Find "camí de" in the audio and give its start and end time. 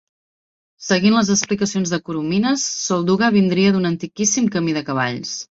4.59-4.87